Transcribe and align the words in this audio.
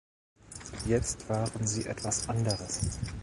Jetzt 0.87 1.29
waren 1.29 1.67
Sie 1.67 1.85
etwas 1.85 2.27
anderes. 2.27 2.81